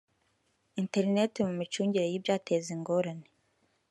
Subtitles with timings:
[0.81, 3.27] interineti mu micungire y ibyateza ingorane